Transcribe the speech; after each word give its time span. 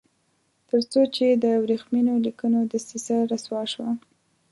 تر 0.69 0.79
څو 0.91 1.01
چې 1.15 1.25
د 1.43 1.45
ورېښمینو 1.63 2.13
لیکونو 2.25 2.59
دسیسه 2.71 3.15
رسوا 3.31 3.61
شوه. 3.73 3.89